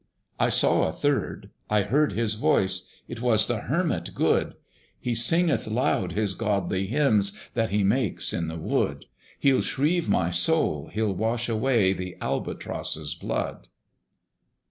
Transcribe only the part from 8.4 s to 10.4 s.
the wood. He'll shrieve my